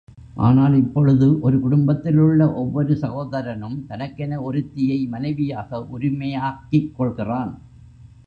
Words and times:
ஆனால் 0.35 0.75
இப்பொழுது 0.75 1.39
ஒரு 1.39 1.59
குடும்பத்திலுள்ள 1.59 2.53
ஒவ்வொரு 2.53 2.93
சகோதரனும் 2.95 3.77
தனக்கென 3.87 4.39
ஒருத்தியை 4.41 5.07
மனைவியாக 5.07 5.87
உரிமையாக்கிக் 5.91 6.91
கொள்கிறான். 6.95 7.53